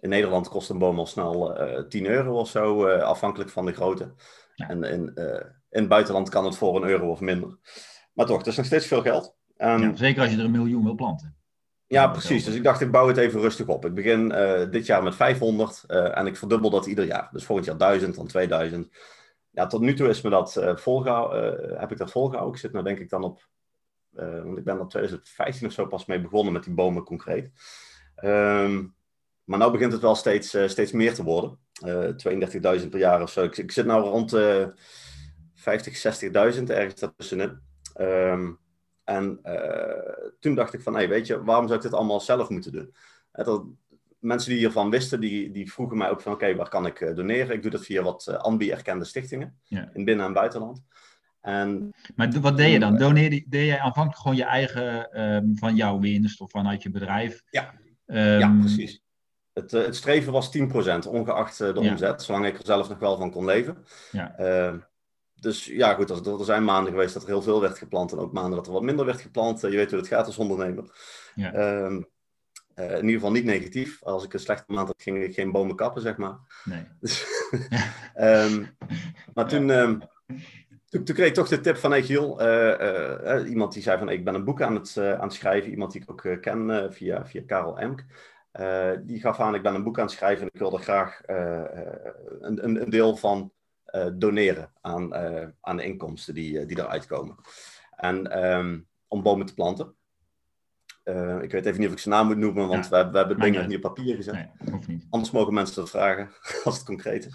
[0.00, 3.50] In Nederland kost een boom al snel uh, eh, 10 euro of zo, uh, afhankelijk
[3.50, 4.14] van de grootte.
[4.54, 5.24] En in, uh,
[5.70, 7.58] in het buitenland kan het voor een euro of minder.
[8.12, 9.36] Maar toch, het is nog steeds veel geld.
[9.56, 11.37] Um, ja, zeker als je er een miljoen wil planten.
[11.88, 12.44] Ja, precies.
[12.44, 13.84] Dus ik dacht, ik bouw het even rustig op.
[13.84, 17.28] Ik begin uh, dit jaar met 500 uh, en ik verdubbel dat ieder jaar.
[17.32, 18.96] Dus volgend jaar 1000, dan 2000.
[19.50, 22.54] Ja, tot nu toe is me dat uh, volgehouden, heb ik dat volgehouden.
[22.54, 23.48] Ik zit nou denk ik dan op,
[24.10, 27.50] want ik ben er 2015 of zo pas mee begonnen met die bomen concreet.
[28.24, 28.94] Um,
[29.44, 31.58] maar nu begint het wel steeds, steeds meer te worden.
[32.80, 33.42] 32.000 per jaar of zo.
[33.42, 34.36] Ik, ik zit nu rond
[35.54, 36.20] 50,
[36.56, 37.60] 60.000 ergens daartussenin.
[38.00, 38.58] Um,
[39.08, 42.48] en uh, toen dacht ik van, hey, weet je, waarom zou ik dit allemaal zelf
[42.48, 42.94] moeten doen?
[43.32, 43.64] dat,
[44.18, 47.14] mensen die hiervan wisten, die, die vroegen mij ook van, oké, waar kan ik uh,
[47.14, 47.54] doneren?
[47.54, 49.90] Ik doe dat via wat ANBI-erkende stichtingen ja.
[49.92, 50.82] in binnen- en buitenland.
[51.40, 52.96] En, maar wat deed je dan?
[52.96, 57.42] Doneerde, deed jij aanvankelijk gewoon je eigen, um, van jouw winst of vanuit je bedrijf?
[57.50, 57.74] Ja,
[58.06, 59.02] um, ja precies.
[59.52, 60.60] Het, het streven was 10%,
[61.08, 61.90] ongeacht de ja.
[61.90, 63.84] omzet, zolang ik er zelf nog wel van kon leven.
[64.12, 64.36] Ja.
[64.36, 64.78] Ehm,
[65.40, 68.18] dus ja, goed, er, er, zijn maanden geweest dat er heel veel werd geplant en
[68.18, 69.60] ook maanden dat er wat minder werd geplant.
[69.60, 70.84] Je weet hoe het gaat als ondernemer.
[71.34, 71.82] Ja.
[71.84, 72.06] Um,
[72.78, 74.02] uh, in ieder geval niet negatief.
[74.02, 76.38] Als ik een slechte maand had, ging ik geen bomen kappen, zeg maar.
[76.64, 76.84] Nee.
[78.16, 78.76] um,
[79.34, 80.00] maar toen, um,
[80.88, 83.98] toen, toen, kreeg ik toch de tip van, hey Giel, uh, uh, iemand die zei
[83.98, 85.70] van, ik ben een boek aan het, aan het schrijven.
[85.70, 88.04] Iemand die ik ook ken via, via Karel Emk.
[89.06, 92.64] die gaf aan, ik ben een boek aan het schrijven en ik wilde graag een,
[92.64, 93.52] een, een deel van
[94.14, 97.36] doneren aan, uh, aan de inkomsten die, die eruit komen.
[97.96, 99.94] En um, om bomen te planten.
[101.04, 103.18] Uh, ik weet even niet of ik zijn naam moet noemen, want ja, we, we,
[103.18, 104.34] hebben dingen niet op papier gezet.
[104.34, 105.06] Nee, niet.
[105.10, 106.30] Anders mogen mensen dat vragen,
[106.64, 107.34] als het concreet is.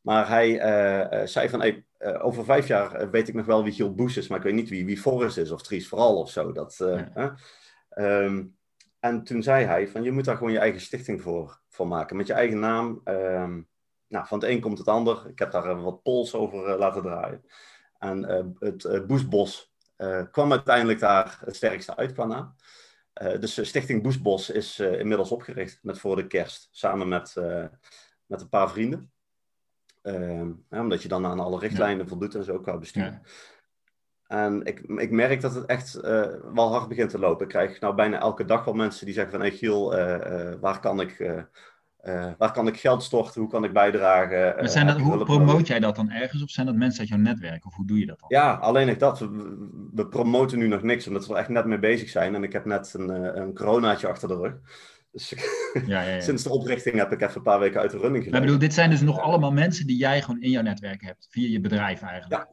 [0.00, 4.16] Maar hij zei van, hey, over vijf jaar weet ik nog wel wie Giel Boes
[4.16, 6.52] is, maar ik weet niet wie, wie Forrest is of Tries Vooral of zo.
[6.52, 7.34] Dat, ja.
[7.94, 8.56] um,
[9.00, 12.16] en toen zei hij van, je moet daar gewoon je eigen stichting voor, voor maken,
[12.16, 13.00] met je eigen naam.
[13.04, 13.68] Um,
[14.10, 15.28] nou, van het een komt het ander.
[15.28, 17.44] Ik heb daar uh, wat polls over uh, laten draaien.
[17.98, 18.18] En
[18.58, 19.68] uh, het Boesbos
[20.30, 22.54] kwam uiteindelijk daar het sterkste uit qua naam.
[23.12, 26.68] dus Stichting Boesbos is inmiddels opgericht met voor de kerst.
[26.70, 27.34] Samen met,
[28.26, 29.12] met een paar vrienden.
[30.02, 32.08] Ehm, omdat je dan aan alle richtlijnen ja.
[32.08, 33.02] voldoet en zo qua bestuur.
[33.02, 33.20] Ja.
[34.26, 35.92] En ik, ik merk dat het echt
[36.52, 37.42] wel hard begint te lopen.
[37.42, 39.40] Ik krijg nou bijna elke dag wel mensen die zeggen van...
[39.40, 39.90] Hey Giel,
[40.60, 41.46] waar kan ik
[42.04, 43.40] uh, waar kan ik geld storten?
[43.40, 44.54] Hoe kan ik bijdragen?
[44.56, 46.42] Maar zijn dat, hoe promoot jij dat dan ergens?
[46.42, 47.66] Of zijn dat mensen uit jouw netwerk?
[47.66, 48.28] Of hoe doe je dat dan?
[48.28, 49.18] Ja, alleen ik dat.
[49.18, 49.28] We,
[49.94, 52.34] we promoten nu nog niks, omdat we er echt net mee bezig zijn.
[52.34, 53.08] En ik heb net een,
[53.40, 54.54] een coronaatje achter de rug.
[55.12, 55.34] Dus
[55.86, 56.20] Ja, ja, ja.
[56.30, 58.46] sinds de oprichting heb ik even een paar weken uit de running Maar gelegen.
[58.46, 61.26] bedoel, dit zijn dus nog allemaal mensen die jij gewoon in jouw netwerk hebt.
[61.30, 62.46] Via je bedrijf eigenlijk.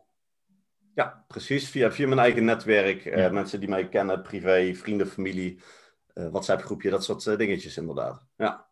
[0.94, 1.70] Ja, precies.
[1.70, 3.06] Via, via mijn eigen netwerk.
[3.06, 5.60] eh, mensen die mij kennen, privé, vrienden, familie,
[6.14, 8.26] eh WhatsApp groepje, dat soort eh, dingetjes inderdaad.
[8.38, 8.67] Ja.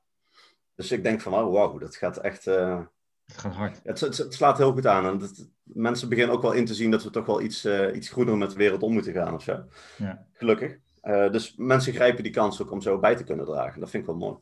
[0.75, 2.47] Dus ik denk van, oh, wauw, dat gaat echt...
[2.47, 2.81] eh,
[3.25, 3.79] Het gaat hard.
[3.83, 5.05] het, het, het slaat heel goed aan.
[5.05, 7.95] En het- mensen beginnen ook wel in te zien dat we toch wel iets, eh,
[7.95, 9.63] iets groener met de wereld om moeten gaan of zo.
[9.97, 10.27] Ja.
[10.33, 10.77] Gelukkig.
[11.01, 13.79] Eh, dus mensen grijpen die kans ook om zo bij te kunnen dragen.
[13.79, 14.37] Dat vind ik wel mooi.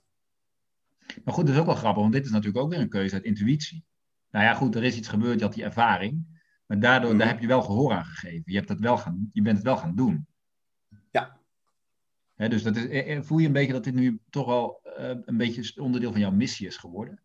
[1.24, 3.14] Maar goed, dat is ook wel grappig, want dit is natuurlijk ook weer een keuze
[3.16, 3.86] uit intuïtie.
[4.32, 6.42] Nou ja, goed, er is iets gebeurd, je had die ervaring.
[6.66, 7.18] Maar daardoor Mhm.
[7.20, 8.42] daar heb je wel gehoor aan gegeven.
[8.46, 10.28] Je, hebt dat wel gaan, je bent het wel gaan doen.
[11.12, 11.38] Ja.
[12.36, 14.80] Hè, dus dat is, eh, eh, voel je een beetje dat dit nu toch wel
[14.83, 17.20] eh, een beetje onderdeel van jouw missie is geworden?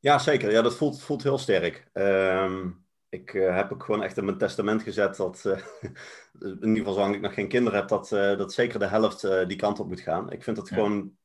[0.00, 0.50] Ja, zeker.
[0.50, 1.88] Ja, dat voelt, voelt heel sterk.
[1.92, 2.70] Ehm,
[3.08, 5.58] ik eh, heb ook gewoon echt in mijn testament gezet dat, eh,
[6.40, 9.24] in ieder geval zolang ik nog geen kinderen heb, dat, eh, dat zeker de helft
[9.24, 10.30] eh, die kant op moet gaan.
[10.32, 10.74] Ik vind dat Ja.
[10.74, 11.16] gewoon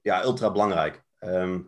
[0.00, 1.02] ja, ultra belangrijk.
[1.18, 1.60] Ehm,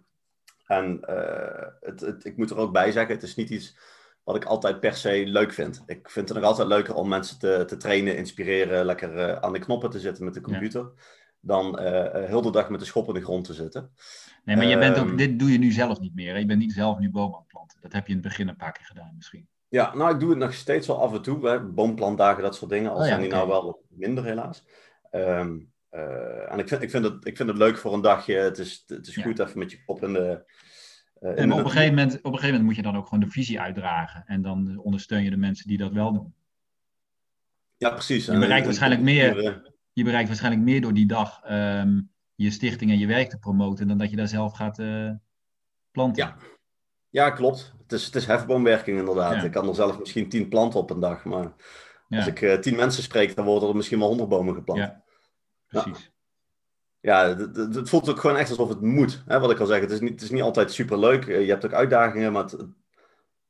[0.66, 3.76] en eh, het, het, ik moet er ook bij zeggen, het is niet iets
[4.24, 5.82] wat ik altijd per se leuk vind.
[5.86, 9.52] Ik vind het nog altijd leuker om mensen te, te trainen, inspireren, lekker eh, aan
[9.52, 10.90] de knoppen te zitten met de computer.
[11.46, 13.90] Dan eh, eh, heel de dag met de schop in de grond te zitten.
[14.44, 15.16] Nee, maar je bent ook, Ehm.
[15.16, 16.32] dit doe je nu zelf niet meer.
[16.32, 16.38] Hè?
[16.38, 17.78] Je bent niet zelf nu boom aan het planten.
[17.80, 19.48] Dat heb je in het begin een paar keer gedaan misschien.
[19.68, 21.48] Ja, nou, ik doe het nog steeds wel af en toe.
[21.48, 21.60] Hè.
[21.64, 22.90] Boomplantdagen, dat soort dingen.
[22.90, 24.64] Al Oh ja, zijn die nou wel minder, helaas.
[25.10, 28.34] Ehm, eh, en ik vind, ik, vind het, ik vind het leuk voor een dagje.
[28.34, 29.22] Het is, het is Ja.
[29.22, 30.44] goed even met je kop in de...
[31.20, 33.04] in En de op een, gegeven moment, op een gegeven moment moet je dan ook
[33.08, 34.22] gewoon de visie uitdragen.
[34.26, 36.34] En dan ondersteun je de mensen die dat wel doen.
[37.76, 38.26] Ja, precies.
[38.26, 39.74] Je En- bereikt en- waarschijnlijk en- meer.
[39.96, 42.00] Je bereikt waarschijnlijk meer door die dag ehm,
[42.34, 43.88] je stichting en je werk te promoten.
[43.88, 45.10] dan dat je daar zelf gaat eh,
[45.90, 46.24] planten.
[46.24, 46.36] Ja.
[47.08, 47.74] Ja, klopt.
[47.82, 49.34] Het is, het is hefboomwerking inderdaad.
[49.34, 49.42] Ja.
[49.42, 51.24] Ik kan er zelf misschien tien planten op een dag.
[51.24, 51.52] Maar
[52.08, 54.80] Ja, als ik eh, tien mensen spreek, dan worden er misschien wel honderd bomen geplant.
[54.80, 55.02] Ja.
[55.66, 56.12] precies.
[57.00, 59.22] Ja, het, het- het voelt ook gewoon echt alsof het moet.
[59.26, 61.26] Hè, wat ik al zeg, het is niet, het is niet altijd superleuk.
[61.26, 62.56] Eh, Je hebt ook uitdagingen, maar het,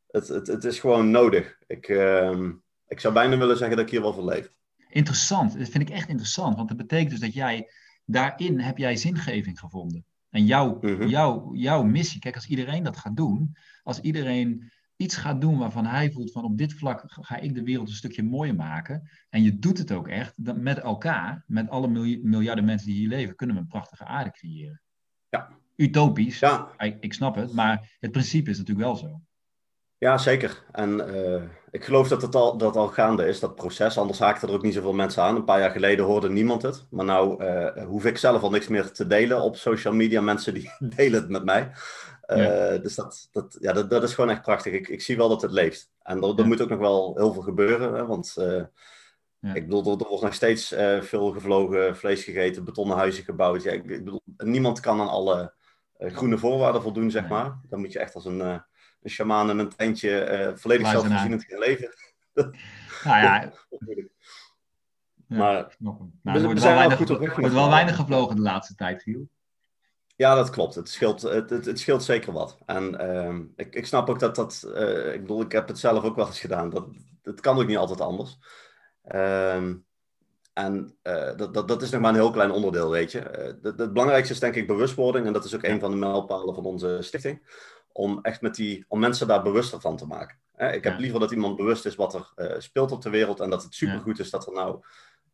[0.07, 1.59] het, het, het is gewoon nodig.
[1.67, 2.53] Ik, ehm,
[2.89, 4.53] ik zou bijna willen zeggen dat ik hier wel voor leef.
[4.89, 5.59] Interessant.
[5.59, 6.57] Dat vind ik echt interessant.
[6.57, 7.71] Want dat betekent dus dat jij
[8.05, 10.05] daarin heb jij zingeving gevonden.
[10.31, 11.07] En jouw, Mhm.
[11.07, 15.87] jouw, jouw missie, kijk, als iedereen dat gaat doen, als iedereen iets gaat doen waarvan
[15.87, 19.11] hij voelt van op dit vlak ga ik de wereld een stukje mooier maken.
[19.31, 22.97] En je doet het ook echt, dan met elkaar, met alle milj- miljarden mensen die
[22.97, 24.81] hier leven, kunnen we een prachtige aarde creëren.
[25.29, 25.49] Ja.
[25.77, 29.21] Utopisch, Ja, ik, ik snap het, maar het principe is natuurlijk wel zo.
[29.99, 30.65] ja zeker.
[30.73, 31.43] En eh,
[31.77, 33.99] ik geloof dat het al, dat al gaande is, dat proces.
[33.99, 35.37] Anders haakten er ook niet zoveel mensen aan.
[35.37, 36.87] Een paar jaar geleden hoorde niemand het.
[36.91, 40.21] Maar nou eh, hoef ik zelf al niks meer te delen op social media.
[40.21, 41.71] Mensen die delen het met mij.
[42.21, 44.73] Eh, Dus dat, dat, ja, dat, dat is gewoon echt prachtig.
[44.73, 45.91] Ik, ik zie wel dat het leeft.
[46.03, 46.45] En er, er Ja.
[46.47, 47.95] moet ook nog wel heel veel gebeuren.
[47.95, 48.63] Hè, want eh,
[49.39, 49.55] Ja.
[49.55, 53.63] ik bedoel, er, er wordt nog steeds veel gevlogen, vlees gegeten, betonnen huizen gebouwd.
[53.63, 55.53] Ja, ik, ik bedoel, niemand kan aan alle
[55.99, 57.59] groene voorwaarden voldoen, zeg maar.
[57.69, 58.65] Dan moet je echt als een,
[59.07, 61.89] een shamaan in een tentje eh, volledig zelfvoorzienend gaan leven.
[63.05, 63.53] Nou ja,
[65.27, 68.37] Maar we- Nou, er we zijn wel goed op weg er wordt wel weinig gevlogen
[68.37, 69.29] de laatste tijd, Giel.
[70.17, 70.75] Ja, dat klopt.
[70.75, 72.59] Het scheelt, het, het, het scheelt zeker wat.
[72.67, 74.63] En ehm, ik, ik snap ook dat dat...
[74.75, 76.71] eh, ik bedoel, ik heb het zelf ook wel eens gedaan.
[76.71, 76.87] Dat,
[77.23, 78.39] het kan ook niet altijd anders.
[79.03, 79.75] Ehm,
[80.53, 83.19] en eh, dat, dat, dat is nog maar een heel klein onderdeel, weet je.
[83.63, 85.27] Het belangrijkste is denk ik bewustwording.
[85.27, 87.65] En dat is ook een van de mijlpalen van onze stichting.
[87.97, 88.85] Om echt met die...
[88.89, 90.39] Om mensen daar bewuster van te maken.
[90.57, 90.99] Ik heb Ja.
[90.99, 93.41] liever dat iemand bewust is wat er eh, speelt op de wereld.
[93.41, 94.81] En dat het supergoed is dat er nou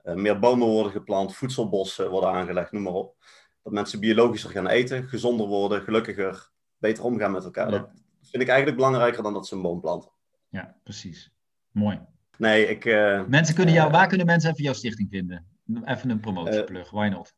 [0.03, 1.35] eh, meer bomen worden geplant.
[1.35, 3.16] Voedselbossen worden aangelegd, noem maar op.
[3.62, 7.70] Dat mensen biologischer gaan eten, gezonder worden, gelukkiger, beter omgaan met elkaar.
[7.70, 7.79] Ja.
[7.79, 7.90] Dat
[8.22, 10.11] vind ik eigenlijk belangrijker dan dat ze een boom planten.
[10.48, 11.31] Ja, precies.
[11.70, 12.01] Mooi.
[12.38, 12.85] Nee, ik...
[12.85, 15.46] eh, Mensen kunnen jou, waar kunnen mensen even jouw stichting vinden?
[15.85, 17.35] Even een promotieplug, why not?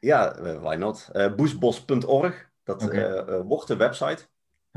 [0.00, 1.10] ja, why not?
[1.36, 2.82] Boesbos.org, dat
[3.46, 4.28] wordt de website.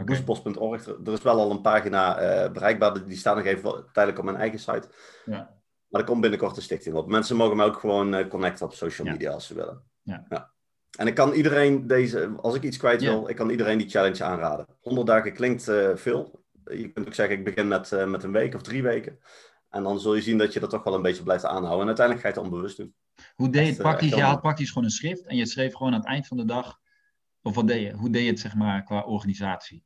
[0.02, 0.04] Oké.
[0.04, 4.26] Boesbos.org, er, is wel al een pagina eh, bereikbaar, die staat nog even tijdelijk op
[4.26, 4.88] mijn eigen site.
[5.26, 5.58] Ja.
[5.88, 7.08] Maar er komt binnenkort een stichting op.
[7.08, 9.14] Mensen mogen me ook gewoon eh, connecten op social Ja.
[9.14, 9.84] media als ze willen.
[10.02, 10.52] Ja.
[10.98, 13.10] En ik kan iedereen deze, als ik iets kwijt Ja.
[13.10, 14.66] wil, ik kan iedereen die challenge aanraden.
[14.82, 16.44] 100 dagen klinkt eh, veel.
[16.64, 19.20] Je kunt ook zeggen, ik begin met, met een week of drie weken.
[19.70, 21.82] En dan zul je zien dat je dat toch wel een beetje blijft aanhouden.
[21.82, 22.96] En uiteindelijk ga je het onbewust doen.
[23.36, 24.14] Hoe deed je het praktisch?
[24.14, 26.46] Je had praktisch gewoon een schrift en je schreef gewoon aan het eind van de
[26.46, 26.80] dag.
[27.42, 27.94] Of wat deed je?
[27.94, 29.84] Hoe deed je het zeg maar qua organisatie?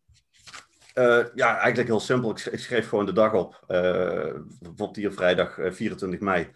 [0.94, 2.30] Eh, ja, eigenlijk heel simpel.
[2.30, 3.64] Ik, sch- ik schreef gewoon de dag op.
[3.68, 3.78] Eh,
[4.60, 6.52] bijvoorbeeld hier vrijdag eh, 24 mei.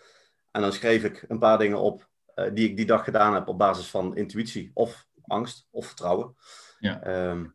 [0.51, 3.47] En dan schreef ik een paar dingen op eh, die ik die dag gedaan heb
[3.47, 6.35] op basis van intuïtie of angst of vertrouwen.
[6.79, 7.01] Ja.
[7.03, 7.45] Ehm,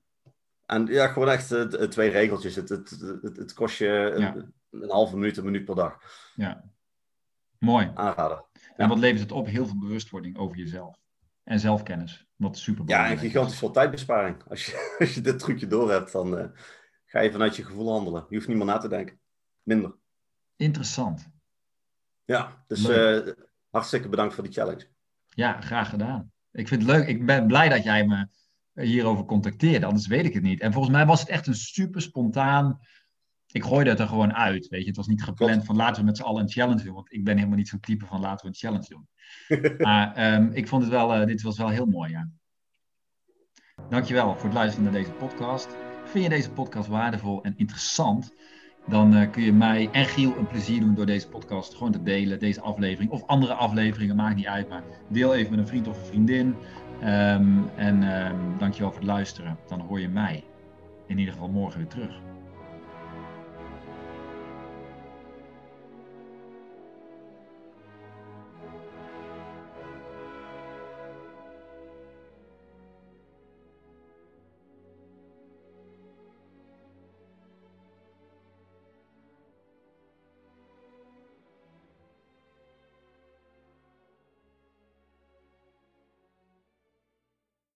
[0.67, 2.55] en ja, gewoon echt eh, twee regeltjes.
[2.57, 2.91] Het, het,
[3.23, 4.35] het, het kost je een, Ja.
[4.71, 5.99] een halve minuut, een minuut per dag
[6.35, 6.65] Ja.
[7.59, 7.91] Mooi.
[7.95, 8.45] aanraden.
[8.77, 9.47] En wat levert het op?
[9.47, 10.97] Heel veel bewustwording over jezelf.
[11.45, 12.27] En zelfkennis.
[12.37, 13.21] Wat super Ja, en is.
[13.21, 14.43] gigantisch veel tijdbesparing.
[14.49, 16.47] Als je, als je dit trucje door hebt, dan eh,
[17.07, 18.27] ga je vanuit je gevoel handelen.
[18.29, 19.21] Je hoeft niet meer na te denken.
[19.63, 19.95] Minder.
[20.57, 21.31] Interessant.
[22.25, 23.33] Ja, dus eh,
[23.71, 24.87] hartstikke bedankt voor die challenge.
[25.29, 26.33] Ja, graag gedaan.
[26.53, 27.07] Ik vind het leuk.
[27.07, 28.29] Ik ben blij dat jij me
[28.73, 30.61] hierover contacteerde, anders weet ik het niet.
[30.61, 32.81] En volgens mij was het echt een super spontaan.
[33.53, 34.69] Ik gooide het er gewoon uit.
[34.69, 36.95] Weet je, het was niet gepland van laten we met z'n allen een challenge doen.
[36.95, 39.09] Want ik ben helemaal niet zo'n type van laten we een challenge doen.
[39.87, 42.11] maar ehm, ik vond het wel, eh, dit was wel heel mooi.
[42.11, 42.29] Ja.
[43.89, 45.77] Dankjewel voor het luisteren naar deze podcast.
[46.05, 48.35] Vind je deze podcast waardevol en interessant?
[48.89, 52.03] Dan eh, kun je mij en Giel een plezier doen door deze podcast gewoon te
[52.03, 54.69] delen, deze aflevering of andere afleveringen, maakt niet uit.
[54.69, 56.57] Maar deel even met een vriend of een vriendin.
[57.01, 59.59] Ehm, en ehm, dankjewel voor het luisteren.
[59.69, 60.45] Dan hoor je mij
[61.07, 62.32] in ieder geval morgen weer terug.